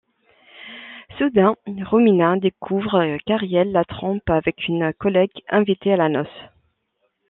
Soudain, 1.19 1.57
Romina 1.85 2.35
découvre 2.35 3.19
qu'Ariel 3.23 3.71
la 3.71 3.85
trompe 3.85 4.27
avec 4.31 4.67
une 4.67 4.91
collègue, 4.93 5.43
invitée 5.49 5.93
à 5.93 5.97
la 5.97 6.09
noce. 6.09 6.41